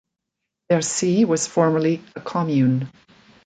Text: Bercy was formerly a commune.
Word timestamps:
Bercy 0.69 1.25
was 1.25 1.45
formerly 1.45 2.01
a 2.15 2.21
commune. 2.21 2.89